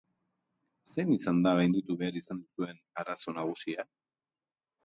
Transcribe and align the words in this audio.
Zein 0.93 1.11
izan 1.15 1.43
da 1.47 1.53
gainditu 1.59 1.97
behar 2.01 2.19
izan 2.21 2.39
duzuen 2.47 2.81
arazo 3.05 3.37
nagusia? 3.39 3.87